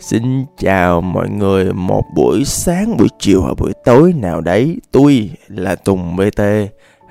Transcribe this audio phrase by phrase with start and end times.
[0.00, 4.76] Xin chào mọi người một buổi sáng, buổi chiều hoặc buổi tối nào đấy.
[4.92, 6.40] Tôi là Tùng BT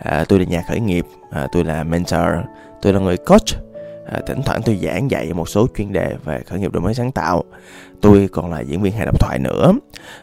[0.04, 2.22] à, Tôi là nhà khởi nghiệp, à, tôi là mentor,
[2.82, 3.48] tôi là người coach.
[4.12, 6.94] À, Thỉnh thoảng tôi giảng dạy một số chuyên đề về khởi nghiệp đổi mới
[6.94, 7.44] sáng tạo.
[8.02, 9.74] Tôi còn là diễn viên hài độc thoại nữa.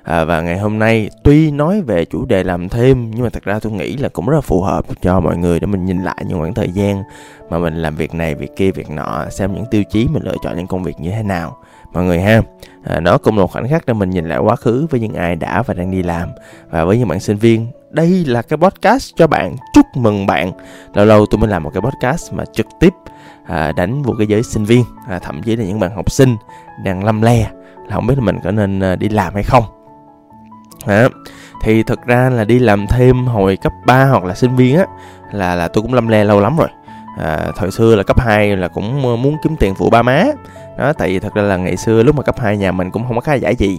[0.03, 3.43] À, Và ngày hôm nay tuy nói về chủ đề làm thêm Nhưng mà thật
[3.45, 6.03] ra tôi nghĩ là cũng rất là phù hợp cho mọi người Để mình nhìn
[6.03, 7.03] lại những khoảng thời gian
[7.51, 10.37] mà mình làm việc này, việc kia, việc nọ Xem những tiêu chí mình lựa
[10.43, 11.57] chọn những công việc như thế nào
[11.97, 12.43] mọi người ha.
[12.85, 15.15] À, nó cũng là một khoảnh khắc để mình nhìn lại quá khứ với những
[15.15, 16.29] ai đã và đang đi làm.
[16.71, 19.57] Và với những bạn sinh viên đây là cái podcast cho bạn.
[19.75, 20.53] Chúc mừng bạn.
[20.95, 22.93] Lâu lâu tôi mới làm một cái podcast mà trực tiếp
[23.47, 26.37] à, đánh vô cái giới sinh viên à, thậm chí là những bạn học sinh
[26.85, 27.51] đang lâm le
[27.89, 29.65] là không biết là mình có nên à, đi làm hay không.
[30.87, 31.09] À,
[31.63, 34.85] thì thực ra là đi làm thêm hồi cấp 3 hoặc là sinh viên á
[35.33, 36.69] là là tôi cũng lâm le lâu lắm rồi.
[37.19, 40.25] À, thời xưa là cấp 2 là cũng ờ, muốn kiếm tiền phụ ba má
[40.79, 43.05] đó tại vì thật ra là ngày xưa lúc mà cấp 2 nhà mình cũng
[43.07, 43.79] không có khá giải gì.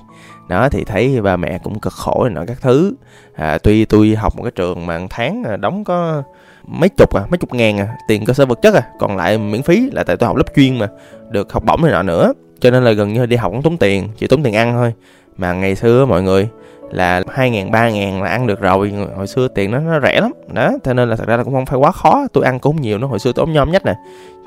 [0.50, 2.94] Đó thì thấy ba mẹ cũng cực khổ này nọ các thứ.
[3.36, 6.24] À, tuy tôi học một cái trường mà tháng đóng có
[6.68, 9.38] mấy chục à mấy chục ngàn à tiền cơ sở vật chất à còn lại
[9.38, 10.88] miễn phí là tại tôi học lớp chuyên mà
[11.30, 12.34] được học bổng này nọ nữa.
[12.60, 14.94] Cho nên là gần như đi học cũng tốn tiền chỉ tốn tiền ăn thôi.
[15.38, 16.50] Mà ngày xưa mọi người
[16.92, 18.94] là hai ngàn ba ngàn là ăn được rồi.
[19.16, 20.32] Hồi xưa tiền nó nó rẻ lắm.
[20.54, 22.28] Đó cho nên là thật ra là cũng không phải quá khó.
[22.34, 23.94] Tôi ăn cũng nhiều nó hồi xưa tôi ốm nhom nhách nè.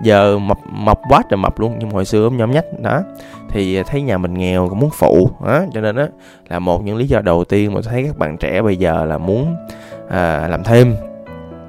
[0.03, 3.03] Giờ mập mập quá trời mập luôn nhưng hồi xưa ốm nhom nhách đó.
[3.49, 5.31] Thì thấy nhà mình nghèo cũng muốn phụ.
[5.47, 6.07] Đó cho nên đó
[6.49, 9.05] là một những lý do đầu tiên mà tôi thấy các bạn trẻ bây giờ
[9.05, 9.57] là muốn
[10.09, 10.95] à, làm thêm.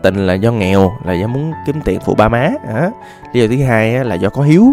[0.01, 2.49] Tình là do nghèo là do muốn kiếm tiền phụ ba má.
[2.73, 2.91] Đó.
[3.33, 4.65] lý do thứ hai là do có hiếu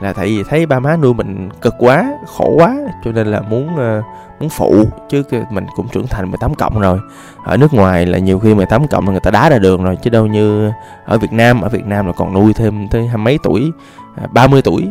[0.00, 3.40] là tại vì thấy ba má nuôi mình cực quá khổ quá cho nên là
[3.40, 4.04] muốn uh,
[4.40, 6.98] muốn phụ chứ mình cũng trưởng thành 18 cộng rồi.
[7.44, 9.96] Ở nước ngoài là nhiều khi 18 cộng là người ta đá ra đường rồi
[9.96, 10.70] chứ đâu như
[11.04, 13.70] ở Việt Nam ở Việt Nam là còn nuôi thêm tới hai mấy tuổi
[14.16, 14.88] à, 30 tuổi.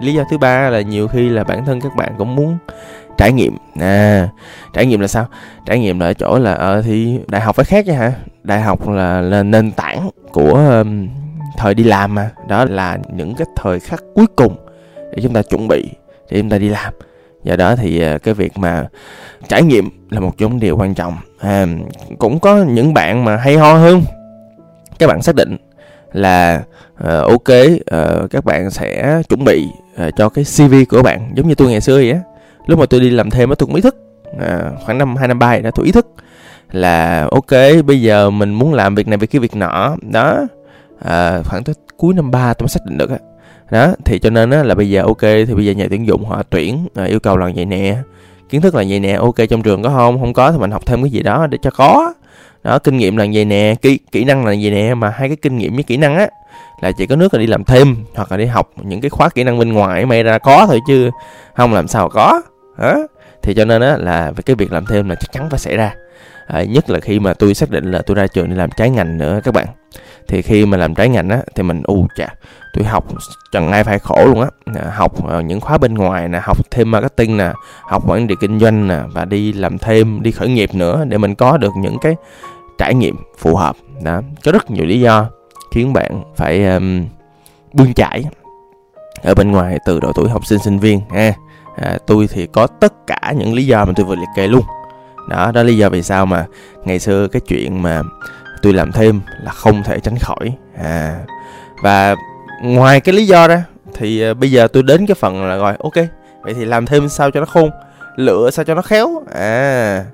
[0.00, 2.58] Lý do thứ ba là nhiều khi là bản thân các bạn cũng muốn
[3.16, 3.56] trải nghiệm.
[3.80, 4.28] À
[4.72, 5.26] trải nghiệm là sao?
[5.66, 8.12] Trải nghiệm là ở chỗ là ở ờ, thì đại học phải khác nha hả?
[8.42, 11.08] Đại học là, là nền tảng của um,
[11.56, 12.30] thời đi làm mà.
[12.48, 14.56] Đó là những cái thời khắc cuối cùng
[14.96, 15.90] để chúng ta chuẩn bị
[16.30, 16.92] để chúng ta đi làm.
[17.44, 18.84] Do đó thì à, cái việc mà
[19.48, 21.16] trải nghiệm là một trong điều quan trọng.
[21.38, 21.66] À,
[22.18, 24.02] cũng có những bạn mà hay ho hơn.
[24.98, 25.56] Các bạn xác định
[26.12, 26.62] là
[27.04, 29.66] uh, ok uh, các bạn sẽ chuẩn bị
[30.06, 32.20] uh, cho cái cv của bạn giống như tôi ngày xưa vậy á.
[32.66, 33.96] Lúc mà tôi đi làm thêm á tôi cũng ý thức
[34.30, 36.06] uh, khoảng năm hai năm ba đã tôi ý thức
[36.72, 39.96] là ok bây giờ mình muốn làm việc này việc kia việc nọ.
[40.02, 40.46] Đó
[41.04, 43.18] à, khoảng tới cuối năm ba tôi mới xác định được á.
[43.70, 46.24] Đó thì cho nên á là bây giờ ok thì bây giờ nhà tuyển dụng
[46.24, 47.96] họ tuyển à, yêu cầu là vậy nè.
[48.48, 50.20] Kiến thức là vậy nè ok trong trường có không?
[50.20, 52.12] Không có thì mình học thêm cái gì đó để cho có.
[52.62, 55.36] Đó kinh nghiệm là vậy nè kỹ kỹ năng là vậy nè mà hai cái
[55.36, 56.28] kinh nghiệm với kỹ năng á
[56.80, 59.28] là chỉ có nước là đi làm thêm hoặc là đi học những cái khóa
[59.28, 61.10] kỹ năng bên ngoài may ra có thôi chứ
[61.56, 62.42] không làm sao có.
[62.78, 63.06] Đó
[63.42, 65.94] thì cho nên á là cái việc làm thêm là chắc chắn phải xảy ra
[66.46, 68.90] à, nhất là khi mà tôi xác định là tôi ra trường đi làm trái
[68.90, 69.66] ngành nữa các bạn.
[70.28, 72.26] Thì khi mà làm trái ngành á thì mình u chà
[72.74, 73.04] tôi học
[73.52, 74.48] chẳng ai phải khổ luôn á.
[74.90, 77.52] Học à, những khóa bên ngoài nè học thêm marketing nè
[77.82, 81.18] học quản trị kinh doanh nè và đi làm thêm đi khởi nghiệp nữa để
[81.18, 82.16] mình có được những cái
[82.78, 83.76] trải nghiệm phù hợp.
[84.02, 85.26] Đó có rất nhiều lý do
[85.74, 87.06] khiến bạn phải um,
[87.72, 88.24] bươn chải
[89.22, 91.32] ở bên ngoài từ độ tuổi học sinh sinh viên ha.
[91.76, 94.62] À, tôi thì có tất cả những lý do mà tôi vừa liệt kê luôn
[95.28, 96.46] đó đó lý do vì sao mà
[96.84, 98.02] ngày xưa cái chuyện mà
[98.62, 100.52] tôi làm thêm là không thể tránh khỏi.
[100.78, 101.18] À
[101.82, 102.14] và
[102.62, 103.64] ngoài cái lý do ra
[103.94, 105.94] thì à, bây giờ tôi đến cái phần là rồi ok
[106.42, 107.70] vậy thì làm thêm sao cho nó khôn
[108.16, 109.22] lựa sao cho nó khéo.
[109.34, 110.04] À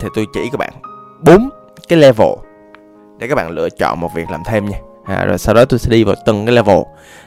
[0.00, 0.72] thì tôi chỉ các bạn
[1.20, 1.48] bốn
[1.88, 2.28] cái level
[3.18, 4.78] để các bạn lựa chọn một việc làm thêm nha.
[5.04, 6.78] À, rồi sau đó tôi sẽ đi vào từng cái level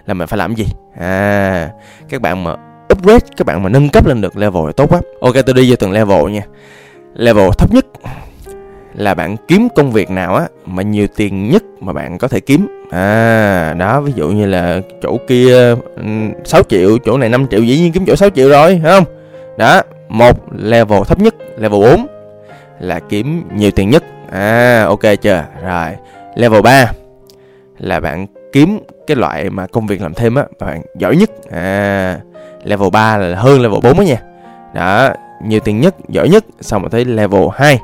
[0.06, 0.68] là mình phải làm gì.
[1.00, 1.70] À
[2.10, 2.56] các bạn mà
[2.94, 5.02] upgrade các bạn mà nâng cấp lên được level là tốt quá.
[5.22, 6.42] Ok tôi đi vào từng level nha
[7.16, 7.86] level thấp nhất
[8.94, 12.40] là bạn kiếm công việc nào á, mà nhiều tiền nhất mà bạn có thể
[12.40, 12.68] kiếm.
[12.92, 16.04] À đó, ví dụ như là chỗ kia ừ,
[16.46, 19.04] 6 triệu, chỗ này 5 triệu, dĩ nhiên kiếm chỗ 6 triệu rồi phải không?
[19.58, 22.08] Đó, một, level thấp nhất, level 4
[22.80, 24.04] là kiếm nhiều tiền nhất.
[24.32, 25.44] À ok chưa?
[25.64, 25.90] Rồi,
[26.36, 26.92] level 3
[27.78, 31.30] là bạn kiếm cái loại mà công việc làm thêm á bạn giỏi nhất.
[31.52, 32.20] À
[32.64, 34.18] level 3 là hơn level 4 á nha.
[34.74, 35.10] Đó
[35.44, 37.80] nhiều tiền nhất giỏi nhất xong rồi tới level 2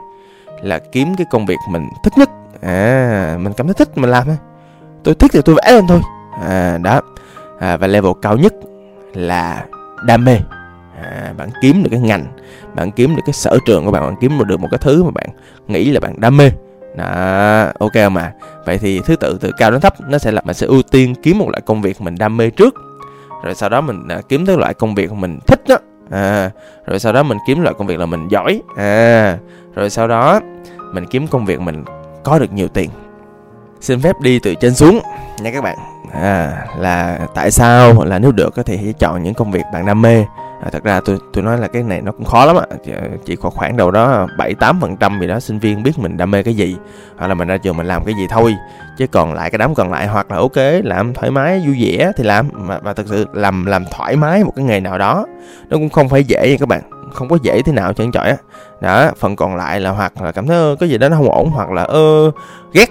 [0.62, 2.30] là kiếm cái công việc mình thích nhất.
[2.62, 4.38] À mình cảm thấy thích mình làm thôi.
[5.04, 6.00] Tôi thích thì tôi vẽ lên thôi.
[6.42, 7.02] À đó.
[7.60, 8.54] À, và level cao nhất
[9.14, 9.66] là
[10.06, 10.38] đam mê.
[11.02, 12.26] À, bạn kiếm được cái ngành
[12.74, 15.12] bạn kiếm được cái sở trường của bạn bạn kiếm được một cái thứ mà
[15.12, 15.30] bạn
[15.68, 16.52] nghĩ là bạn đam mê.
[16.96, 18.34] Đó ok mà
[18.66, 21.16] vậy thì thứ tự từ cao đến thấp nó sẽ là mình sẽ ưu tiên
[21.24, 22.74] kiếm một loại công việc mình đam mê trước.
[23.44, 25.78] Rồi sau đó mình à, kiếm tới loại công việc mình thích đó
[26.12, 26.52] à
[26.86, 28.62] rồi sau đó mình kiếm loại công việc là mình giỏi.
[28.78, 29.38] À
[29.76, 30.40] rồi sau đó
[30.94, 31.84] mình kiếm công việc mình
[32.24, 32.90] có được nhiều tiền.
[33.82, 35.00] Xin phép đi từ trên xuống,
[35.42, 35.78] nha các bạn.
[36.22, 40.02] À là tại sao là nếu được thì hãy chọn những công việc bạn đam
[40.02, 40.26] mê
[40.66, 42.66] à, thật ra tôi tôi nói là cái này nó cũng khó lắm ạ
[43.26, 46.18] chỉ có khoảng đầu đó bảy tám phần trăm gì đó sinh viên biết mình
[46.18, 46.76] đam mê cái gì
[47.18, 48.56] hoặc là mình ra trường mình làm cái gì thôi.
[48.98, 52.12] Chứ còn lại cái đám còn lại hoặc là ok làm thoải mái vui vẻ
[52.18, 52.50] thì làm.
[52.54, 55.26] Mà, mà thực sự làm làm thoải mái một cái nghề nào đó
[55.70, 56.82] nó cũng không phải dễ nha các bạn.
[57.14, 58.38] Không có dễ thế nào chân trời á.
[58.82, 61.50] Đó phần còn lại là hoặc là cảm thấy cái gì đó nó không ổn
[61.50, 62.32] hoặc là ơ
[62.74, 62.90] ghét.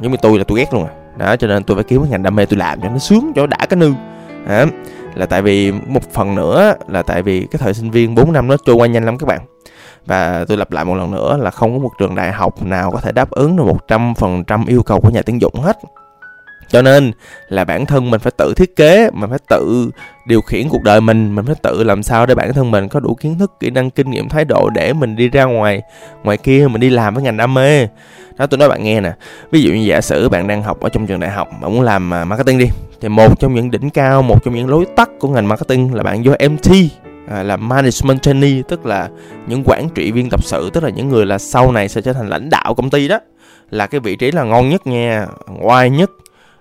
[0.00, 0.92] Giống như tôi là tôi ghét luôn à.
[1.16, 3.32] Đó cho nên tôi phải kiếm cái ngành đam mê tôi làm cho nó sướng
[3.34, 3.92] cho đã cái nư
[4.46, 4.66] à,
[5.14, 8.48] là tại vì một phần nữa là tại vì cái thời sinh viên 4 năm
[8.48, 9.40] nó trôi qua nhanh lắm các bạn.
[10.06, 12.90] Và tôi lặp lại một lần nữa là không có một trường đại học nào
[12.90, 15.54] có thể đáp ứng được một trăm phần trăm yêu cầu của nhà tuyển dụng
[15.54, 15.78] hết.
[16.68, 17.12] Cho nên
[17.48, 19.90] là bản thân mình phải tự thiết kế mình phải tự
[20.26, 23.00] điều khiển cuộc đời mình mình phải tự làm sao để bản thân mình có
[23.00, 25.82] đủ kiến thức kỹ năng kinh nghiệm thái độ để mình đi ra ngoài
[26.22, 27.86] ngoài kia mình đi làm với ngành đam mê.
[28.38, 29.12] Đó tôi nói bạn nghe nè.
[29.50, 31.80] Ví dụ như giả sử bạn đang học ở trong trường đại học mà muốn
[31.80, 32.68] làm à, marketing đi
[33.00, 36.02] thì một trong những đỉnh cao một trong những lối tắt của ngành marketing là
[36.02, 36.72] bạn vô MT
[37.28, 39.08] à, là management trainee tức là
[39.46, 42.12] những quản trị viên tập sự tức là những người là sau này sẽ trở
[42.12, 43.18] thành lãnh đạo công ty đó.
[43.70, 45.26] Là cái vị trí là ngon nhất nha
[45.62, 46.10] oai nhất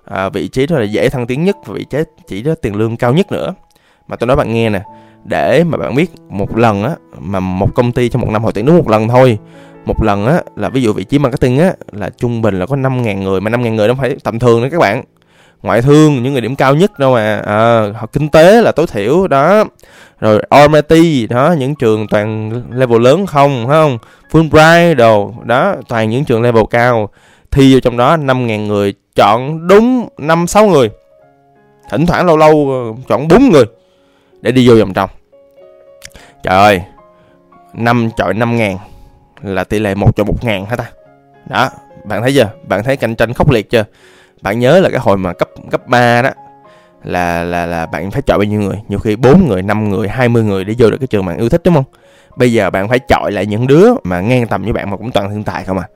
[0.06, 1.98] à, vị trí đó là dễ thăng tiến nhất và vị trí
[2.28, 3.54] chỉ đó tiền lương cao nhất nữa.
[4.08, 4.82] Mà tôi nói bạn nghe nè
[5.24, 8.52] để mà bạn biết một lần á mà một công ty trong một năm họ
[8.52, 9.38] tuyển đúng một lần thôi.
[9.86, 12.76] Một lần á là ví dụ vị trí marketing á là trung bình là có
[12.76, 15.04] 5.000 người mà 5.000 người nó phải tầm thường đó các bạn
[15.64, 18.72] ngoại thương những người điểm cao nhất đâu mà à, à học kinh tế là
[18.72, 19.64] tối thiểu đó.
[20.20, 23.98] Rồi RMIT đó những trường toàn level lớn không phải không?
[24.32, 27.10] Fulbright đồ đó toàn những trường level cao.
[27.52, 30.90] Thi vô trong đó 5.000 người chọn đúng 5-6 người.
[31.90, 33.66] Thỉnh thoảng lâu lâu ờ, chọn 4 người
[34.42, 35.10] để đi vô vòng trong.
[36.44, 36.82] Trời ơi
[37.74, 38.78] 5 chọi 5 ngàn
[39.42, 40.86] là tỷ lệ 1 cho 1 ngàn hả ta?
[41.50, 41.70] Đó
[42.04, 42.50] bạn thấy chưa?
[42.68, 43.84] Bạn thấy cạnh tranh khốc liệt chưa?
[44.44, 46.30] Bạn nhớ là cái hồi mà cấp cấp 3 đó,
[47.04, 48.82] là là là bạn phải chọn bao nhiêu người?
[48.88, 51.50] Nhiều khi 4 người 5 người 20 người để vô được cái trường bạn yêu
[51.50, 51.86] thích, đúng không?
[52.36, 55.12] Bây giờ bạn phải chọi lại những đứa mà ngang tầm với bạn mà cũng
[55.12, 55.88] toàn thiên tài không à.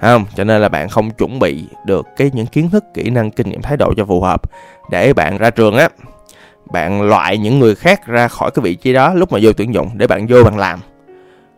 [0.00, 0.24] Không?
[0.36, 3.50] Cho nên là bạn không chuẩn bị được cái những kiến thức, kỹ năng, kinh
[3.50, 4.42] nghiệm, thái độ cho phù hợp
[4.90, 5.88] để bạn ra trường á.
[6.72, 9.74] Bạn loại những người khác ra khỏi cái vị trí đó lúc mà vô tuyển
[9.74, 10.80] dụng để bạn vô bạn làm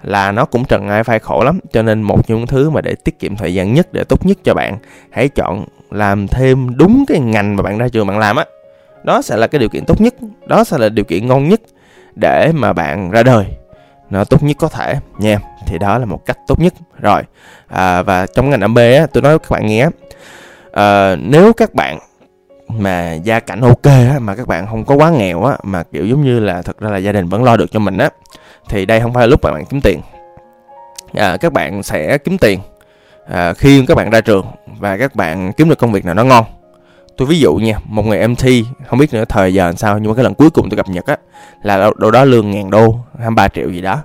[0.03, 1.61] là nó cũng trần ai phai khổ lắm.
[1.73, 4.27] Cho nên một trong những thứ mà để tiết kiệm thời gian nhất, để tốt
[4.27, 4.79] nhất cho bạn,
[5.11, 8.45] hãy chọn làm thêm đúng cái ngành mà bạn ra trường bạn làm á
[9.05, 10.15] đó sẽ là cái điều kiện tốt nhất
[10.47, 11.61] đó sẽ là điều kiện ngon nhất
[12.15, 13.47] để mà bạn ra đời.
[14.11, 16.75] Nó tốt nhất có thể nha thì đó là một cách tốt nhất.
[16.99, 17.23] Rồi
[17.69, 19.89] à, và trong ngành âm B á tôi nói các bạn nghe
[20.73, 21.99] à, nếu các bạn
[22.69, 26.07] mà gia cảnh ok á, mà các bạn không có quá nghèo á mà kiểu
[26.07, 28.11] giống như là thật ra là gia đình vẫn lo được cho mình á
[28.69, 30.01] thì đây không phải là lúc mà bạn kiếm tiền.
[31.15, 32.61] À, các bạn sẽ kiếm tiền
[33.31, 34.47] à, khi các bạn ra trường
[34.79, 36.45] và các bạn kiếm được công việc nào nó ngon.
[37.17, 38.45] Tôi ví dụ nha một người MT
[38.87, 40.89] không biết nữa thời giờ làm sao nhưng mà cái lần cuối cùng tôi gặp
[40.89, 41.17] Nhật á
[41.63, 44.03] là đâu đó lương ngàn đô 23 triệu gì đó.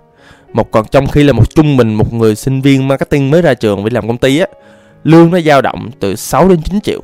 [0.54, 3.54] Một còn trong khi là một trung bình một người sinh viên marketing mới ra
[3.54, 4.48] trường với làm công ty á
[5.04, 7.02] lương nó dao động từ 6 đến 9 triệu.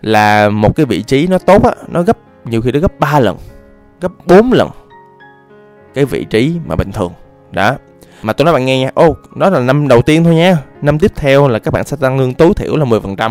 [0.00, 3.20] Là một cái vị trí nó tốt á nó gấp nhiều khi nó gấp 3
[3.20, 3.36] lần
[4.00, 4.70] gấp 4 lần
[5.94, 7.12] cái vị trí mà bình thường.
[7.52, 7.76] Đó
[8.24, 8.90] mà tôi nói bạn nghe nha.
[8.94, 10.58] Ô đó là năm đầu tiên thôi nha.
[10.82, 13.30] Năm tiếp theo là các bạn sẽ tăng lương tối thiểu là 10%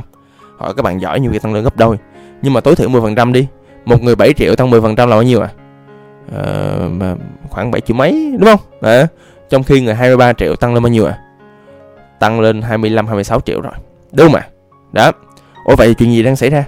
[0.58, 1.98] hoặc các bạn giỏi nhiều khi tăng lương gấp đôi.
[2.42, 3.48] Nhưng mà tối thiểu 10% đi.
[3.86, 5.50] Một người 7 triệu tăng 10% là bao nhiêu à
[6.36, 7.16] ờ, mà
[7.50, 8.60] khoảng 7 triệu mấy đúng không?
[8.82, 9.08] À,
[9.50, 11.20] trong khi người 23 triệu tăng lên bao nhiêu à
[12.20, 13.74] tăng lên 25 26 triệu rồi.
[14.12, 14.48] Đúng không ạ
[14.92, 15.12] đó.
[15.66, 16.66] Ủa vậy chuyện gì đang xảy ra?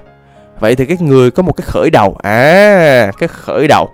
[0.60, 2.18] Vậy thì cái người có một cái khởi đầu.
[2.24, 3.90] À cái khởi đầu.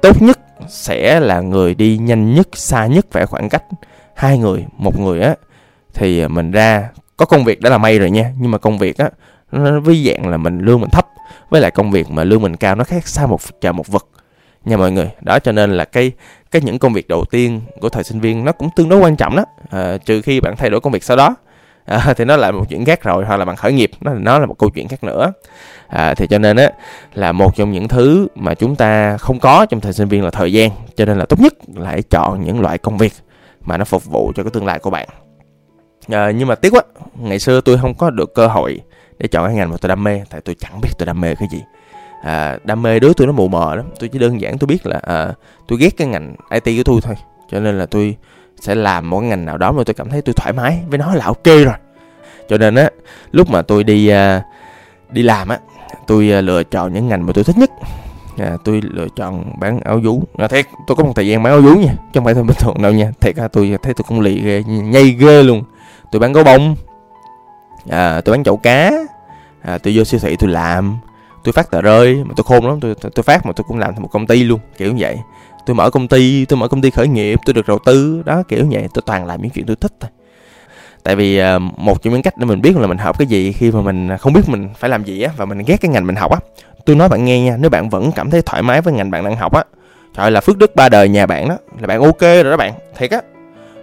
[0.00, 3.64] Tốt nhất sẽ là người đi nhanh nhất xa nhất về khoảng cách.
[4.14, 5.34] Hai người một người á
[5.94, 8.98] thì mình ra có công việc đã là may rồi nha nhưng mà công việc
[8.98, 9.10] á
[9.52, 11.06] nó vi dạng là mình lương mình thấp
[11.50, 14.06] với lại công việc mà lương mình cao nó khác xa một trời một vật.
[14.64, 16.12] Nha mọi người đó cho nên là cái
[16.50, 19.16] cái những công việc đầu tiên của thời sinh viên nó cũng tương đối quan
[19.16, 19.44] trọng đó.
[19.70, 21.34] À, trừ khi bạn thay đổi công việc sau đó.
[21.84, 24.38] À, thì nó lại một chuyện khác rồi hoặc là bạn khởi nghiệp nó nó
[24.38, 25.32] là một câu chuyện khác nữa
[25.88, 26.70] à, thì cho nên á
[27.14, 30.30] là một trong những thứ mà chúng ta không có trong thời sinh viên là
[30.30, 30.70] thời gian.
[30.96, 33.12] Cho nên là tốt nhất là hãy chọn những loại công việc
[33.64, 35.08] mà nó phục vụ cho cái tương lai của bạn.
[36.08, 36.82] À, nhưng mà tiếc quá
[37.14, 38.80] ngày xưa tôi không có được cơ hội
[39.18, 41.34] để chọn cái ngành mà tôi đam mê tại tôi chẳng biết tôi đam mê
[41.34, 41.62] cái gì.
[42.22, 43.86] À, đam mê đối tôi nó mù mờ lắm.
[44.00, 45.32] Tôi chỉ đơn giản tôi biết là à,
[45.68, 47.14] tôi ghét cái ngành it của tôi thôi.
[47.50, 48.16] Cho nên là tôi
[48.60, 50.78] sẽ làm một ngành nào đó mà tôi cảm thấy tôi thoải mái.
[50.88, 51.74] Với nó là ok rồi.
[52.48, 52.90] Cho nên á
[53.30, 54.42] lúc mà tôi đi uh,
[55.10, 55.58] đi làm á
[56.06, 57.70] tôi à, lựa chọn những ngành mà tôi thích nhất.
[58.38, 60.22] À, tôi lựa chọn bán áo vú.
[60.38, 62.42] Là thiệt tôi có một thời gian bán áo vú nha chứ không phải tôi
[62.42, 63.12] bình thường đâu nha.
[63.20, 65.62] Thiệt à, tôi thấy tôi cũng lì ghê nhây ghê luôn.
[66.12, 66.76] Tôi bán gấu bông.
[67.90, 68.92] À, tôi bán chậu cá.
[69.62, 70.96] À, tôi vô siêu thị tôi làm.
[71.44, 72.80] Tôi phát tờ rơi mà tôi khôn lắm.
[72.80, 75.02] Tôi, tôi, tôi phát mà tôi cũng làm thành một công ty luôn kiểu như
[75.02, 75.18] vậy.
[75.66, 78.42] Tôi mở công ty tôi mở công ty khởi nghiệp tôi được đầu tư đó
[78.48, 78.88] kiểu như vậy.
[78.94, 80.10] Tôi toàn làm những chuyện tôi thích thôi
[81.06, 83.52] tại vì ờ, một trong những cách để mình biết là mình học cái gì
[83.52, 85.90] khi mà mình à, không biết mình phải làm gì á, và mình ghét cái
[85.90, 86.38] ngành mình học á.
[86.84, 89.24] Tôi nói bạn nghe nha, nếu bạn vẫn cảm thấy thoải mái với ngành bạn
[89.24, 89.64] đang học á,
[90.16, 92.72] trời là phước đức ba đời nhà bạn đó, là bạn ok rồi đó bạn,
[92.96, 93.20] thiệt á.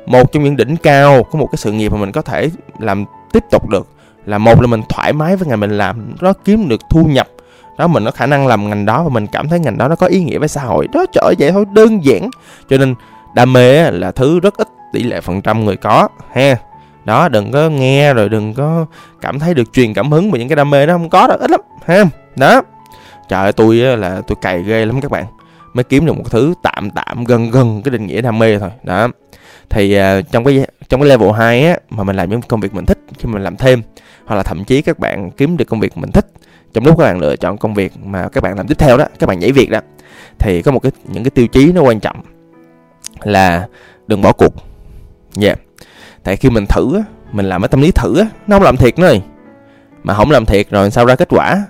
[0.06, 2.50] Một trong những đỉnh cao của một cái sự nghiệp mà mình có thể
[2.80, 3.88] làm tiếp tục được
[4.25, 7.27] là một là mình thoải mái với ngành mình làm, nó kiếm được thu nhập,
[7.77, 9.96] đó, mình có khả năng làm ngành đó và mình cảm thấy ngành đó nó
[9.96, 10.88] có ý nghĩa với xã hội.
[10.94, 12.30] Đó, trời vậy thôi, đơn giản.
[12.70, 12.96] Cho nên
[13.36, 16.58] đam mê là thứ rất ít, tỷ lệ phần trăm người có ha
[17.05, 18.86] đó đừng có nghe rồi đừng có
[19.22, 21.36] cảm thấy được truyền cảm hứng bởi những cái đam mê đó không có đó
[21.39, 22.03] ít lắm ha.
[22.36, 22.62] Đó.
[23.29, 25.25] Trời ơi tôi là tôi cày ghê lắm các bạn.
[25.74, 28.69] Mới kiếm được một thứ tạm tạm gần gần cái định nghĩa đam mê thôi.
[28.83, 29.07] Đó.
[29.69, 32.74] Thì uh, trong cái trong cái level 2 á mà mình làm những công việc
[32.74, 33.81] mình thích khi mình làm thêm
[34.25, 36.25] hoặc là thậm chí các bạn kiếm được công việc mình thích
[36.74, 39.05] trong lúc các bạn lựa chọn công việc mà các bạn làm tiếp theo đó
[39.19, 39.79] các bạn nhảy việc đó
[40.39, 42.22] thì có một cái những cái tiêu chí nó quan trọng
[43.24, 43.67] là
[44.07, 44.53] đừng bỏ cuộc.
[45.33, 45.60] Dạ yeah
[46.24, 48.77] tại khi mình thử á mình làm cái tâm lý thử á nó không làm
[48.77, 49.13] thiệt nữa.
[50.03, 51.63] Mà không làm thiệt rồi sao ra kết quả?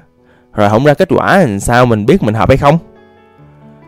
[0.53, 2.77] Rồi không ra kết quả thì sao mình biết mình hợp hay không?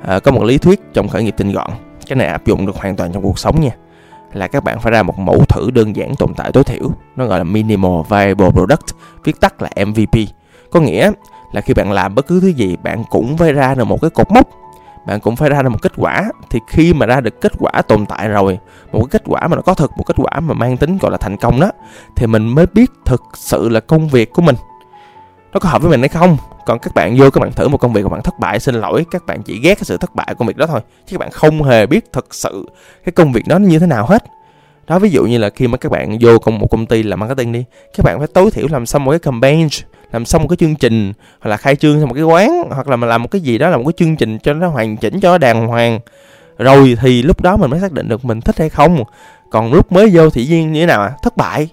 [0.01, 1.72] À, có một lý thuyết trong khởi nghiệp tinh gọn.
[2.07, 3.72] Cái này áp dụng được hoàn toàn trong cuộc sống nha.
[4.34, 6.91] Là các bạn phải ra một mẫu thử đơn giản tồn tại tối thiểu.
[7.15, 8.86] Nó gọi là minimal viable product
[9.24, 10.19] viết tắt là mvp
[10.72, 11.12] có nghĩa
[11.51, 14.10] là khi bạn làm bất cứ thứ gì bạn cũng phải ra được một cái
[14.10, 14.50] cột mốc
[15.07, 16.24] bạn cũng phải ra được một kết quả.
[16.50, 18.59] Thì khi mà ra được kết quả tồn tại rồi,
[18.91, 21.12] một cái kết quả mà nó có thực một kết quả mà mang tính gọi
[21.12, 21.71] là thành công đó,
[22.15, 24.55] thì mình mới biết thực sự là công việc của mình
[25.53, 26.38] nó có hợp với mình hay không.
[26.65, 28.75] Còn các bạn vô các bạn thử một công việc của bạn thất bại, xin
[28.75, 30.81] lỗi, các bạn chỉ ghét cái sự thất bại của công việc đó thôi.
[31.05, 32.69] Chứ các bạn không hề biết thực sự
[33.05, 34.24] cái công việc đó như thế nào hết.
[34.88, 37.19] Đó, ví dụ như là khi mà các bạn vô công một công ty làm
[37.19, 37.65] marketing đi,
[37.97, 39.67] các bạn phải tối thiểu làm xong một cái campaign
[40.15, 42.88] làm xong một cái chương trình hoặc là khai trương xong một cái quán hoặc
[42.88, 44.98] là mình làm một cái gì đó là một cái chương trình cho nó hoàn
[44.98, 46.00] chỉnh cho nó đàng hoàng.
[46.57, 49.03] Rồi thì lúc đó mình mới xác định được mình thích hay không.
[49.51, 51.12] Còn lúc mới vô thì viên như thế nào à?
[51.24, 51.69] Thất bại.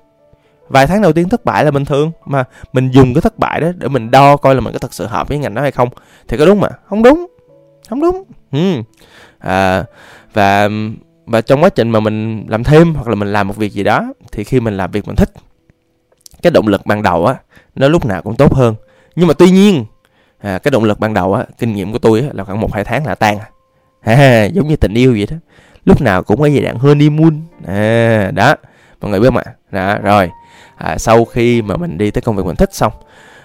[0.68, 3.60] Vài tháng đầu tiên thất bại là bình thường mà mình dùng cái thất bại
[3.60, 5.70] đó để mình đo coi là mình có thật sự hợp với ngành đó hay
[5.70, 5.88] không.
[6.28, 6.68] Thì có đúng mà?
[6.84, 7.26] Không đúng.
[7.88, 8.24] Không đúng.
[8.52, 8.82] Ừ.
[9.38, 9.84] à,
[10.32, 10.68] và
[11.26, 13.82] và trong quá trình mà mình làm thêm hoặc là mình làm một việc gì
[13.82, 15.30] đó thì khi mình làm việc mình thích
[16.42, 17.34] cái động lực ban đầu á
[17.74, 18.74] nó lúc nào cũng tốt hơn.
[19.16, 19.84] Nhưng mà tuy nhiên
[20.40, 22.74] à, cái động lực ban đầu á kinh nghiệm của tôi á, là khoảng một
[22.74, 23.38] hai tháng là tan
[24.00, 25.36] à, giống như tình yêu vậy đó.
[25.84, 27.40] Lúc nào cũng có giai đoạn honeymoon.
[27.66, 28.54] À đó.
[29.00, 30.30] Mọi người biết mà đó rồi.
[30.76, 32.92] À, sau khi mà mình đi tới công việc mình thích xong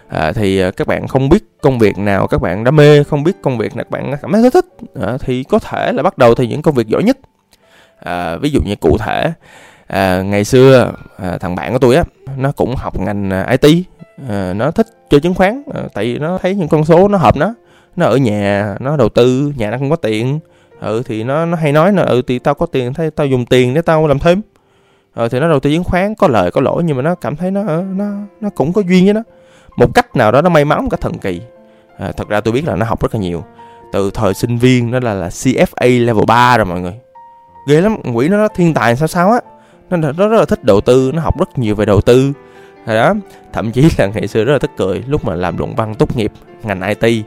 [0.08, 3.24] à, thì à, các bạn không biết công việc nào các bạn đam mê không
[3.24, 4.66] biết công việc nào các bạn cảm thấy thích thích
[5.02, 7.18] à, thì có thể là bắt đầu từ những công việc giỏi nhất.
[8.00, 9.32] À, ví dụ như cụ thể
[9.88, 12.04] à, ngày xưa à, thằng bạn của tôi á
[12.38, 13.86] nó cũng học ngành à, IT
[14.30, 17.18] à, nó thích chơi chứng khoán à, tại vì nó thấy những con số nó
[17.18, 17.54] hợp nó.
[17.96, 20.40] Nó ở nhà nó đầu tư nhà nó không có tiền.
[20.80, 23.46] Ừ thì nó nó hay nói là ừ thì tao có tiền thấy tao dùng
[23.46, 24.42] tiền để tao làm thêm.
[25.14, 27.36] Ờ, thì nó đầu tư chứng khoán có lời có lỗ nhưng mà nó cảm
[27.36, 28.06] thấy nó nó
[28.42, 29.22] nó cũng có duyên với nó.
[29.78, 31.42] Một cách nào đó nó may mắn một cách thần kỳ.
[31.98, 33.44] À, thật ra tôi biết là nó học rất là nhiều.
[33.92, 36.94] Từ thời sinh viên nó là là CFA level 3 rồi mọi người.
[37.68, 39.40] Ghê lắm quỷ nó, nó thiên tài sao sao á
[39.90, 42.34] nó, nó rất là thích đầu tư nó học rất nhiều về đầu tư.
[42.86, 43.14] Rồi đó
[43.54, 46.18] thậm chí là ngày xưa rất là tức cười lúc mà làm luận văn tốt
[46.18, 46.32] nghiệp
[46.64, 47.26] ngành IT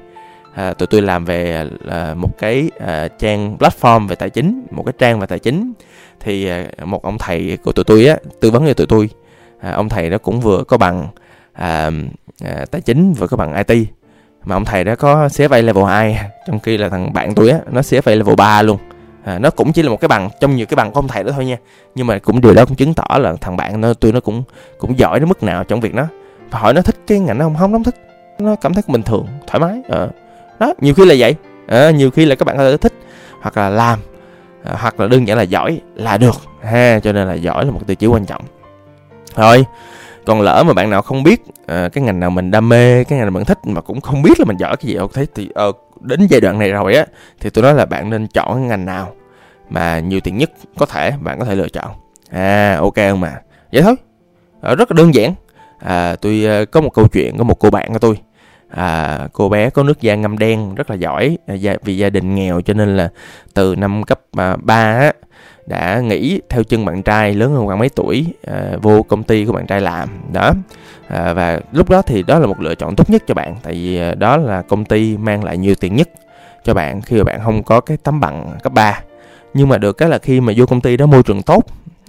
[0.54, 4.82] à, tụi tôi làm về à, một cái à, trang platform về tài chính một
[4.86, 5.72] cái trang về tài chính.
[6.20, 9.10] Thì à, một ông thầy của tụi tôi á tư vấn cho tụi tôi.
[9.60, 11.08] À, ông thầy đó cũng vừa có bằng
[11.52, 11.90] à,
[12.44, 13.86] à, tài chính vừa có bằng IT
[14.44, 17.58] mà ông thầy đó có CFA level 2 trong khi là thằng bạn tôi á
[17.70, 18.78] nó CFA level 3 luôn
[19.24, 21.24] à, nó cũng chỉ là một cái bằng trong nhiều cái bằng của ông thầy
[21.24, 21.56] đó thôi nha.
[21.94, 24.42] Nhưng mà cũng điều đó cũng chứng tỏ là thằng bạn nó tôi nó cũng
[24.78, 26.06] cũng giỏi đến mức nào trong việc đó.
[26.50, 27.56] Và hỏi nó thích cái ngành nó không?
[27.56, 27.94] Không nó thích.
[28.38, 29.82] Nó cảm thấy bình thường thoải mái.
[29.98, 30.08] À,
[30.58, 31.34] đó nhiều khi là vậy.
[31.66, 32.92] À, nhiều khi là các bạn có thể thích
[33.40, 33.98] hoặc là làm
[34.64, 36.36] à, hoặc là đơn giản là giỏi là được.
[36.62, 38.42] Ha cho nên là giỏi là một tiêu chí quan trọng.
[39.34, 39.64] Thôi
[40.26, 43.18] còn lỡ mà bạn nào không biết à, cái ngành nào mình đam mê cái
[43.18, 45.50] ngành nào mình thích mà cũng không biết là mình giỏi cái gì ok thì
[45.68, 47.06] uh, đến giai đoạn này rồi á
[47.40, 49.12] thì tôi nói là bạn nên chọn cái ngành nào
[49.70, 51.90] mà nhiều tiền nhất có thể bạn có thể lựa chọn.
[52.30, 53.40] À ok không mà
[53.72, 53.94] vậy thôi.
[54.60, 55.34] À, rất là đơn giản.
[55.78, 58.18] À, tôi uh, ờ, có một câu chuyện có một cô bạn của tôi
[58.70, 61.38] à, cô bé có nước da ngâm đen rất là giỏi.
[61.46, 63.08] À, vì gia đình nghèo cho nên là
[63.54, 65.12] từ năm cấp à, 3 á
[65.66, 69.44] đã nghỉ theo chân bạn trai lớn hơn khoảng mấy tuổi à, vô công ty
[69.44, 70.08] của bạn trai làm.
[70.32, 70.52] Đó.
[71.08, 73.72] À, và lúc đó thì đó là một lựa chọn tốt nhất cho bạn tại
[73.72, 76.08] vì à, đó là công ty mang lại nhiều tiền nhất
[76.64, 79.00] cho bạn khi mà bạn không có cái tấm bằng cấp 3
[79.54, 81.64] nhưng mà được cái là khi mà vô công ty đó môi trường tốt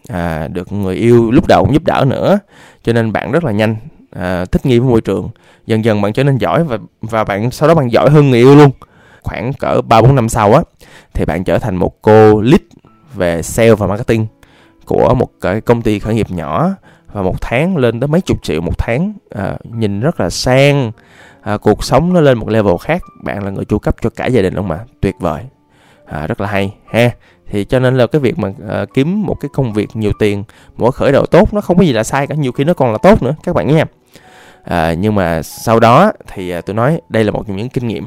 [0.10, 2.40] à, được người yêu lúc đầu cũng giúp đỡ nữa
[2.84, 3.76] cho nên bạn rất là nhanh
[4.16, 5.30] à, thích nghi với môi trường.
[5.66, 8.40] Dần dần bạn trở nên giỏi và và bạn sau đó bạn giỏi hơn người
[8.40, 8.72] yêu luôn.
[9.24, 10.62] Khoảng cỡ ba bốn năm sau á
[11.14, 12.62] thì bạn trở thành một cô lead
[13.14, 14.28] về sale và marketing
[14.86, 16.70] của một cái công ty khởi nghiệp nhỏ
[17.14, 19.14] và một tháng lên tới mấy chục triệu một tháng.
[19.30, 20.92] À, nhìn rất là sang.
[21.42, 23.02] À, cuộc sống nó lên một level khác.
[23.24, 24.80] Bạn là người chu cấp cho cả gia đình luôn mà.
[25.02, 25.44] Tuyệt vời.
[26.06, 27.12] À, rất là hay ha.
[27.48, 30.44] Thì cho nên là cái việc mà à, kiếm một cái công việc nhiều tiền
[30.78, 32.36] mỗi khởi đầu tốt nó không có gì là sai cả.
[32.36, 33.36] Nhiều khi nó còn là tốt nữa.
[33.44, 33.84] Các bạn nhé
[34.64, 37.88] à, nhưng mà sau đó thì à, tôi nói đây là một trong những kinh
[37.88, 38.06] nghiệm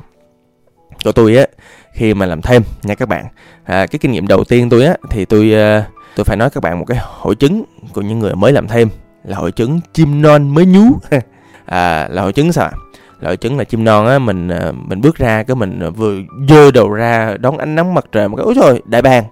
[1.04, 1.46] của tôi á
[1.92, 3.24] khi mà làm thêm nha các bạn.
[3.64, 6.62] À, cái kinh nghiệm đầu tiên tôi á thì tôi à, tôi phải nói các
[6.62, 8.88] bạn một cái hội chứng của những người mới làm thêm
[9.24, 10.82] là hội chứng chim non mới nhú.
[11.66, 12.70] À, là hội chứng sao
[13.20, 16.14] là hội chứng là chim non á mình à, mình bước ra cái mình vừa
[16.48, 19.24] dơ đầu ra đón ánh nắng mặt trời một cái ôi rồi đại bàng!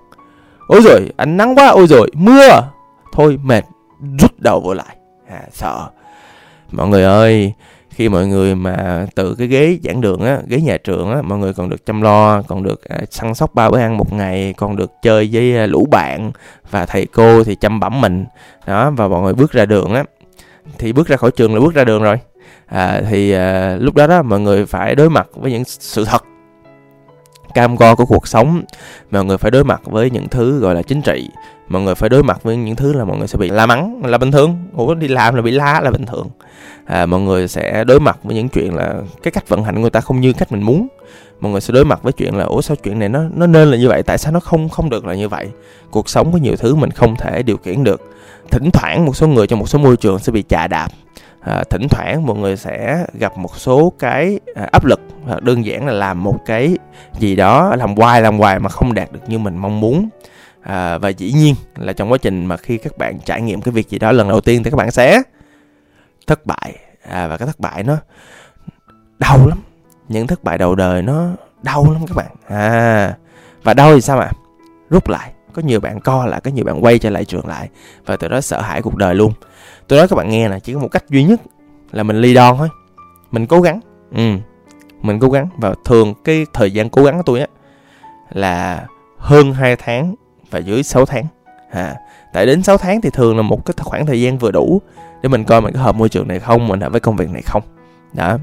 [0.66, 2.70] Ôi rồi ánh nắng quá ôi rồi mưa!
[3.12, 3.64] Thôi mệt
[4.18, 4.96] rút đầu vô lại.
[5.28, 5.88] À, sợ
[6.72, 7.52] mọi người ơi
[7.90, 11.38] khi mọi người mà từ cái ghế giảng đường á ghế nhà trường á mọi
[11.38, 14.54] người còn được chăm lo còn được à, săn sóc ba bữa ăn một ngày
[14.56, 16.32] còn được chơi với à, lũ bạn
[16.70, 18.24] và thầy cô thì chăm bẩm mình.
[18.66, 20.04] Đó và mọi người bước ra đường á.
[20.78, 22.18] Thì bước ra khỏi trường là bước ra đường rồi.
[22.66, 26.24] À, thì à, lúc đó đó mọi người phải đối mặt với những sự thật
[27.54, 28.62] cam go của cuộc sống.
[29.10, 31.30] Mọi người phải đối mặt với những thứ gọi là chính trị.
[31.68, 34.02] Mọi người phải đối mặt với những thứ là mọi người sẽ bị la mắng
[34.04, 34.56] là bình thường.
[34.76, 36.28] Ủa đi làm là bị la là bình thường
[36.84, 39.80] à, mọi người sẽ đối mặt với những chuyện là cái cách vận hành của
[39.80, 40.88] người ta không như cách mình muốn.
[41.40, 43.70] Mọi người sẽ đối mặt với chuyện là ủa sao chuyện này nó nó nên
[43.70, 44.02] là như vậy?
[44.02, 45.48] Tại sao nó không không được là như vậy?
[45.90, 48.00] Cuộc sống có nhiều thứ mình không thể điều khiển được.
[48.50, 50.88] Thỉnh thoảng một số người trong một số môi trường sẽ bị chà đạp.
[51.40, 55.64] À, thỉnh thoảng mọi người sẽ gặp một số cái à, áp lực à, đơn
[55.64, 56.76] giản là làm một cái
[57.18, 60.08] gì đó làm hoài làm hoài mà không đạt được như mình mong muốn.
[60.62, 63.72] À, và dĩ nhiên là trong quá trình mà khi các bạn trải nghiệm cái
[63.72, 65.22] việc gì đó lần đầu tiên thì các bạn sẽ
[66.26, 66.76] thất bại.
[67.08, 67.96] À, và cái thất bại nó
[69.18, 69.58] đau lắm.
[70.08, 71.28] Những thất bại đầu đời nó
[71.62, 72.30] đau lắm các bạn.
[72.48, 73.16] À
[73.62, 74.30] và đau thì sao ạ?
[74.90, 75.32] Rút lại.
[75.52, 77.68] Có nhiều bạn co lại có nhiều bạn quay trở lại trường lại.
[78.06, 79.32] Và từ đó sợ hãi cuộc đời luôn.
[79.88, 81.40] Tôi nói các bạn nghe là chỉ có một cách duy nhất
[81.92, 82.68] là mình ly đon thôi.
[83.30, 83.80] Mình cố gắng.
[84.14, 84.36] Ừ
[85.02, 85.48] mình cố gắng.
[85.56, 87.46] Và thường cái thời gian cố gắng của tôi á
[88.30, 88.86] là
[89.18, 90.14] hơn 2 tháng
[90.50, 91.24] và dưới 6 tháng.
[91.70, 91.96] À,
[92.32, 94.80] tại đến 6 tháng thì thường là một cái khoảng thời gian vừa đủ
[95.22, 97.30] để mình coi mình có hợp môi trường này không mình hợp với công việc
[97.30, 97.62] này không.
[98.12, 98.38] Đó.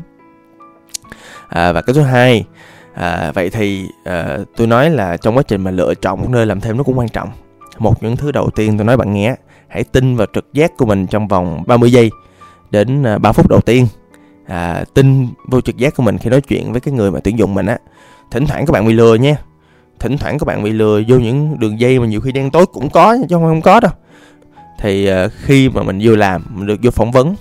[1.48, 2.46] À, và cái thứ hai
[2.94, 6.46] à, vậy thì à, tôi nói là trong quá trình mà lựa chọn một nơi
[6.46, 7.30] làm thêm nó cũng quan trọng.
[7.78, 9.36] Một những thứ đầu tiên tôi nói bạn nghe
[9.68, 12.12] hãy tin vào trực giác của mình trong vòng 30 giây
[12.72, 13.88] đến à, 3 phút đầu tiên.
[14.48, 17.40] À, tin vô trực giác của mình khi nói chuyện với cái người mà tuyển
[17.40, 17.78] dụng mình á.
[18.32, 19.36] Thỉnh thoảng các bạn bị lừa nha.
[20.00, 22.66] Thỉnh thoảng các bạn bị lừa vô những đường dây mà nhiều khi đen tối
[22.66, 23.92] cũng có chứ không không có đâu
[24.80, 27.36] thì ờ, khi mà mình vô làm mình được vô phỏng vấn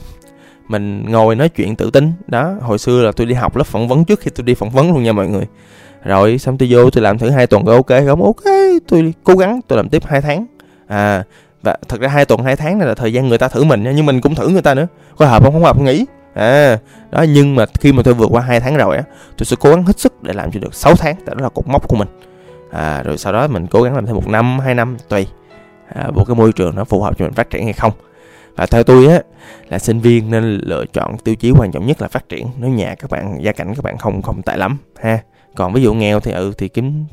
[0.68, 2.12] mình ngồi nói chuyện tự tin.
[2.26, 4.70] Đó hồi xưa là tôi đi học lớp phỏng vấn trước khi tôi đi phỏng
[4.70, 5.46] vấn luôn nha mọi người.
[6.04, 8.44] Rồi xong tôi vô tôi làm thử hai tuần rồi ok không ok
[8.88, 10.46] tôi cố gắng tôi làm tiếp hai tháng.
[10.86, 11.24] À
[11.62, 13.82] và thật ra hai tuần hai tháng này là thời gian người ta thử mình
[13.82, 14.86] nha nhưng mình cũng thử người ta nữa.
[15.16, 15.52] Có hợp không?
[15.52, 16.06] Không hợp không nghĩ.
[16.34, 16.78] À
[17.10, 19.02] đó nhưng mà khi mà tôi vượt qua hai tháng rồi á
[19.38, 21.16] tôi sẽ cố gắng hết sức để làm cho được 6 tháng.
[21.24, 22.08] Đó là cột mốc của mình.
[22.70, 25.26] À, rồi sau đó mình cố gắng làm thêm một năm hai năm tùy
[25.94, 27.92] à, một cái môi trường nó phù hợp cho mình phát triển hay không.
[28.56, 29.22] Và theo tôi á
[29.68, 32.70] là sinh viên nên lựa chọn tiêu chí quan trọng nhất là phát triển nếu
[32.70, 35.18] nhà các bạn gia cảnh các bạn không không tệ lắm ha.
[35.54, 37.04] Còn ví dụ nghèo thì ừ thì kiếm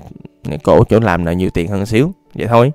[0.63, 2.71] cổ chỗ làm là nhiều tiền hơn xíu vậy thôi.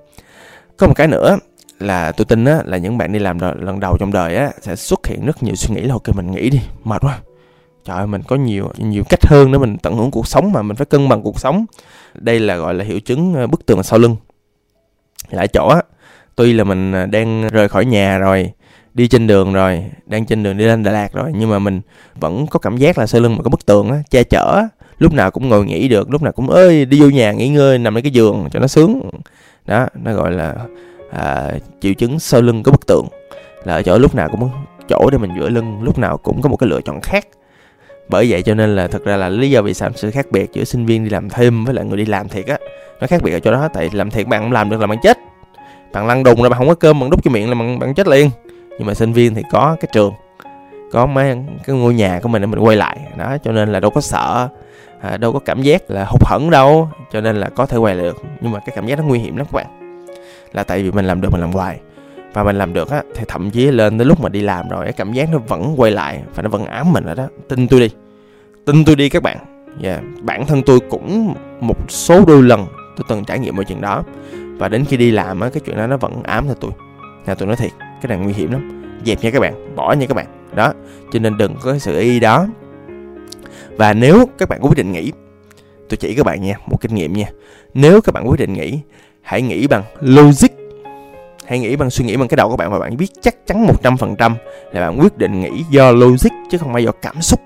[0.76, 1.38] Có một cái nữa
[1.78, 4.50] là tôi tin á là những bạn đi làm đ- lần đầu trong đời á
[4.60, 7.18] sẽ xuất hiện rất nhiều suy nghĩ là ok mình nghĩ đi mệt quá.
[7.84, 10.62] Trời ơi mình có nhiều nhiều cách hơn để mình tận hưởng cuộc sống mà
[10.62, 11.64] mình phải cân bằng cuộc sống.
[12.14, 14.16] Đây là gọi là hiệu chứng ờ, bức tường sau lưng.
[15.30, 15.82] Lại chỗ á
[16.36, 18.52] tuy là mình à, đang rời khỏi nhà rồi
[18.94, 21.80] đi trên đường rồi đang trên đường đi lên Đà Lạt rồi nhưng mà mình
[22.14, 24.62] vẫn có cảm giác là sau lưng mình có bức tường á che chở.
[24.98, 27.78] Lúc nào cũng ngồi nghỉ được lúc nào cũng ơi đi vô nhà nghỉ ngơi
[27.78, 29.10] nằm lên cái giường cho nó sướng.
[29.66, 30.54] Đó nó gọi là
[31.12, 33.06] à, triệu chứng sau lưng có bức tường.
[33.64, 34.50] Là ở chỗ lúc nào cũng
[34.88, 37.26] chỗ để mình dựa lưng lúc nào cũng có một cái lựa chọn khác.
[38.08, 40.50] Bởi vậy cho nên là thật ra là lý do vì sao sự khác biệt
[40.52, 42.58] giữa sinh viên đi làm thêm với lại người đi làm thiệt á
[43.00, 43.68] nó khác biệt ở chỗ đó.
[43.72, 45.18] Tại làm thiệt bạn không làm được là bạn chết
[45.92, 47.94] bạn lăn đùng rồi bạn không có cơm bạn đút cho miệng là bạn, bạn
[47.94, 48.30] chết liền.
[48.78, 50.12] Nhưng mà sinh viên thì có cái trường
[50.92, 52.98] có mấy cái ngôi nhà của mình để mình quay lại.
[53.16, 54.48] Đó cho nên là đâu có sợ
[55.00, 57.94] à, đâu có cảm giác là hụt hẫng đâu cho nên là có thể quay
[57.94, 58.22] lại được.
[58.40, 59.66] Nhưng mà cái cảm giác nó nguy hiểm lắm các bạn
[60.52, 61.78] là tại vì mình làm được mình làm hoài.
[62.32, 64.84] Và mình làm được á thì thậm chí lên tới lúc mà đi làm rồi
[64.84, 67.28] cái cảm giác nó vẫn quay lại và nó vẫn ám mình rồi đó.
[67.48, 67.90] Tin tôi đi
[68.64, 69.36] tin tôi đi các bạn.
[69.82, 70.00] Yeah.
[70.22, 74.02] bản thân tôi cũng một số đôi lần tôi từng trải nghiệm mọi chuyện đó
[74.60, 76.70] và đến khi đi làm á, cái chuyện đó nó vẫn ám theo tôi
[77.26, 78.82] nhà tôi nói thiệt, cái này nguy hiểm lắm.
[79.04, 80.26] Dẹp nha các bạn, bỏ nha các bạn.
[80.54, 80.72] Đó,
[81.12, 82.46] cho nên đừng có sự y đó.
[83.76, 85.12] Và nếu các bạn có quyết định nghỉ,
[85.88, 87.26] tôi chỉ các bạn nha, một kinh nghiệm nha.
[87.74, 88.78] Nếu các bạn quyết định nghỉ,
[89.22, 90.50] hãy nghĩ bằng logic.
[91.46, 93.66] Hãy nghĩ bằng suy nghĩ bằng cái đầu của bạn và bạn biết chắc chắn
[93.82, 94.34] 100%
[94.72, 97.40] là bạn quyết định nghỉ do logic chứ không phải do cảm xúc.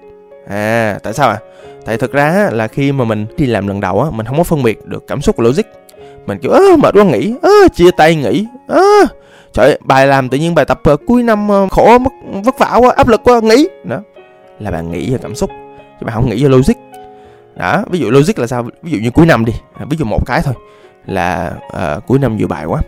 [0.48, 1.38] À tại sao à
[1.84, 4.44] tại thực ra là khi mà mình đi làm lần đầu á, mình không có
[4.44, 5.64] phân biệt được cảm xúc và logic
[6.26, 7.34] mình kiểu ơ mệt quá nghỉ.
[7.42, 8.46] Ơ chia tay nghỉ.
[8.68, 8.82] Ơ
[9.52, 12.10] trời ơi, bài làm tự nhiên bài tập uh, cuối năm uh, khổ mất
[12.44, 13.68] vất vả quá áp lực quá nghỉ.
[13.84, 14.00] Đó
[14.60, 15.50] là bạn nghĩ về cảm xúc
[16.00, 16.74] chứ bạn không nghĩ về logic.
[17.56, 18.66] Đó ví dụ logic là sao?
[18.82, 20.54] Ví dụ như cuối năm đi à, ví dụ một cái thôi
[21.06, 22.80] là uh, cuối năm dự bài quá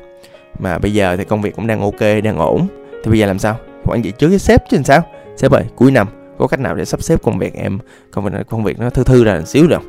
[0.58, 2.66] mà bây giờ thì công việc cũng đang ok đang ổn
[3.04, 3.56] thì bây giờ làm sao?
[3.84, 5.02] Quản trị trước với sếp chứ làm sao?
[5.36, 7.78] Sếp ơi cuối năm có cách nào để sắp xếp công việc em?
[8.10, 9.82] Công việc công việc nó thư thư ra một xíu được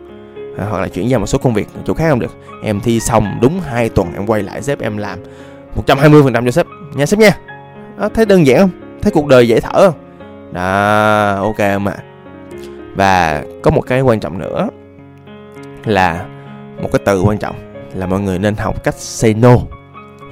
[0.58, 2.36] à, hoặc là chuyển giao một số công việc chỗ khác không được.
[2.64, 5.20] Em thi xong đúng 2 tuần em quay lại sếp em làm
[5.88, 6.66] 120% cho sếp.
[6.94, 7.38] Nha sếp nha.
[7.98, 8.70] Đó, thấy đơn giản không?
[9.02, 10.00] Thấy cuộc đời dễ thở không?
[10.52, 11.96] Đó ok mà
[12.96, 14.70] và có một cái quan trọng nữa
[15.86, 16.26] là
[16.82, 17.56] một cái từ quan trọng
[17.94, 19.56] là mọi người nên học cách say no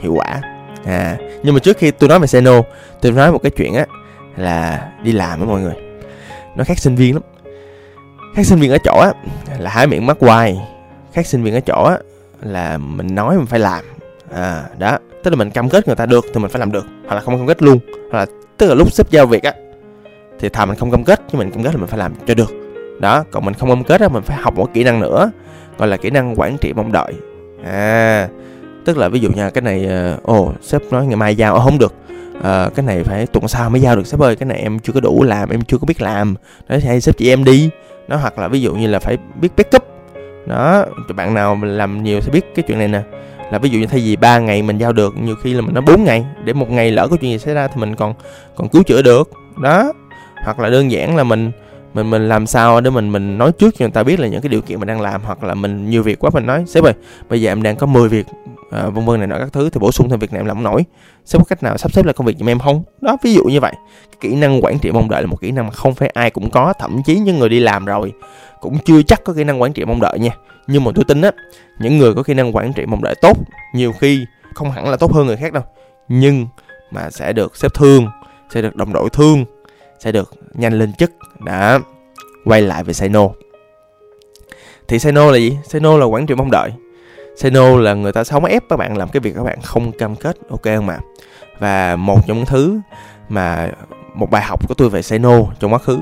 [0.02, 0.42] hiệu quả.
[0.86, 2.62] À nhưng mà trước khi tôi nói về say no
[3.02, 3.86] tôi nói một cái chuyện á
[4.38, 5.76] là đi làm với mọi người.
[6.56, 7.24] Nó khác sinh viên lắm
[8.36, 9.14] khác sinh viên ở chỗ á
[9.60, 10.58] là há miệng mắt hoài
[11.14, 11.98] khác sinh viên ở chỗ á
[12.42, 13.86] là mình nói mình phải làm.
[14.34, 16.86] À đó tức là mình cam kết người ta được thì mình phải làm được
[17.08, 17.80] hoặc là không cam kết luôn.
[18.12, 18.26] Hoặc là
[18.58, 19.54] tức là lúc sếp giao việc á
[20.40, 22.34] thì thà mình không cam kết nhưng mình cam kết là mình phải làm cho
[22.34, 22.54] được.
[23.00, 25.32] Đó còn mình không cam kết á mình phải học một kỹ năng nữa
[25.78, 27.14] gọi là kỹ năng quản trị mong đợi.
[27.66, 28.28] À
[28.86, 31.60] tức là ví dụ nha cái này ờ, ồ uh, sếp nói ngày mai giao
[31.60, 31.94] không được.
[32.44, 34.94] À, cái này phải tuần sau mới giao được sếp ơi cái này em chưa
[34.94, 36.36] có đủ làm em chưa có biết làm.
[36.70, 37.70] Nói hay sếp chị em đi
[38.08, 39.84] nó hoặc là ví dụ như là phải biết backup.
[40.48, 43.02] Đó, bạn nào làm nhiều sẽ biết cái chuyện này nè.
[43.52, 45.74] Là ví dụ như thay vì 3 ngày mình giao được, nhiều khi là mình
[45.74, 48.14] nó 4 ngày, để một ngày lỡ có chuyện gì xảy ra thì mình còn
[48.56, 49.32] còn cứu chữa được.
[49.58, 49.94] Đó,
[50.44, 51.52] hoặc là đơn giản là mình
[51.94, 54.42] mình mình làm sao để mình mình nói trước cho người ta biết là những
[54.42, 56.84] cái điều kiện mình đang làm, hoặc là mình nhiều việc quá mình nói, sếp
[56.84, 56.94] ơi,
[57.30, 58.26] bây giờ em đang có 10 việc
[58.72, 60.64] à, vân vân này nọ các thứ thì bổ sung thêm việc này em làm
[60.64, 60.86] nổi.
[61.26, 62.84] Sẽ có cách nào sắp xếp lại công việc giùm em không?
[63.02, 63.74] Đó ví dụ như vậy.
[64.12, 66.32] Cái kỹ năng quản trị mong đợi là một kỹ năng mà không phải ai
[66.32, 68.14] cũng có thậm chí những người đi làm rồi
[68.62, 70.32] cũng chưa chắc có kỹ năng quản trị mong đợi nha.
[70.68, 71.32] Nhưng mà tôi tin á
[71.80, 73.38] những người có kỹ năng quản trị mong đợi tốt
[73.74, 75.64] nhiều khi không hẳn là tốt hơn người khác đâu
[76.08, 76.48] nhưng
[76.92, 78.08] mà sẽ được xếp thương
[78.54, 79.46] sẽ được đồng đội thương
[80.00, 81.12] sẽ được nhanh lên chức
[81.46, 81.80] đã
[82.46, 83.30] quay lại về say no
[84.88, 85.58] thì say no là gì?
[85.64, 86.72] Say no là quản trị mong đợi
[87.36, 89.92] say no là người ta sống ép các bạn làm cái việc các bạn không
[89.92, 91.00] cam kết ok không ạ?
[91.60, 92.80] Và một trong những thứ
[93.30, 93.70] mà
[94.14, 96.00] một bài học của tôi về say no trong quá khứ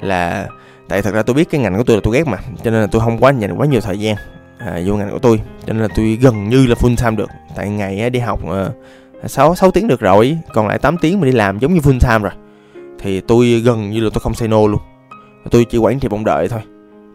[0.00, 0.48] là
[0.88, 2.80] tại thật ra tôi biết cái ngành của tôi là tôi ghét mà cho nên
[2.80, 4.16] là tôi không quá dành quá nhiều thời gian
[4.58, 5.40] à, vô ngành của tôi.
[5.66, 7.30] Cho nên là tôi gần như là full time được.
[7.56, 11.26] Tại ngày đi học uh, 6, 6 tiếng được rồi còn lại 8 tiếng mà
[11.26, 12.32] đi làm giống như full time rồi.
[12.98, 14.80] Thì tôi gần như là tôi không say no luôn.
[15.50, 16.60] Tôi chỉ quản trị mong đợi thôi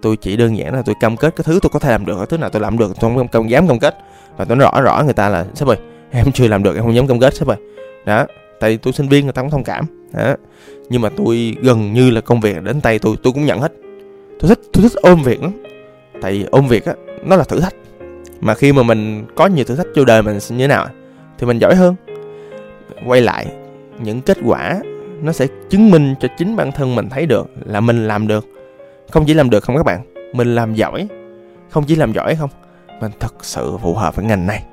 [0.01, 2.15] tôi chỉ đơn giản là tôi cam kết cái thứ tôi có thể làm được
[2.17, 3.97] cái thứ nào tôi làm được tôi không, không dám cam kết.
[4.37, 5.77] Và tôi nói rõ rõ người ta là sếp ơi
[6.11, 7.57] em chưa làm được em không dám cam kết sếp ơi.
[8.05, 8.25] Đó
[8.59, 9.85] tại tôi sinh viên người ta cũng thông cảm.
[10.13, 10.35] Đó
[10.89, 13.71] nhưng mà tôi gần như là công việc đến tay tôi tôi cũng nhận hết.
[14.39, 15.63] Tôi thích tôi thích ôm việc lắm.
[16.21, 17.75] Tại ôm việc á nó là thử thách.
[18.41, 20.87] Mà khi mà mình có nhiều thử thách trong đời mình như thế nào?
[21.37, 21.95] Thì mình giỏi hơn.
[23.05, 23.47] Quay lại
[23.99, 24.79] những kết quả
[25.21, 28.45] nó sẽ chứng minh cho chính bản thân mình thấy được là mình làm được
[29.11, 30.13] không chỉ làm được không các bạn?
[30.33, 31.07] Mình làm giỏi.
[31.69, 32.49] Không chỉ làm giỏi không?
[33.01, 34.63] Mình thật sự phù hợp với ngành này.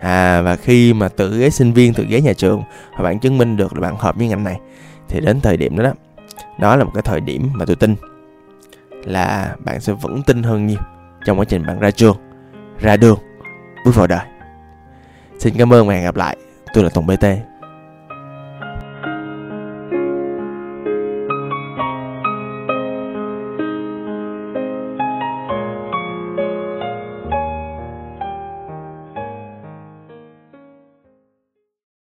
[0.00, 2.62] À và khi mà từ ghế sinh viên từ ghế nhà trường
[2.96, 4.60] và bạn chứng minh được là bạn hợp với ngành này,
[5.08, 5.92] thì đến thời điểm đó đó
[6.58, 7.94] đó là một cái thời điểm mà tôi tin
[9.04, 10.78] là bạn sẽ vững tin hơn nhiều
[11.24, 12.16] trong quá trình bạn ra trường,
[12.80, 13.18] ra đường,
[13.84, 14.26] bước vào đời.
[15.38, 16.36] Xin cảm ơn và hẹn gặp lại.
[16.74, 17.24] Tôi là tùng bt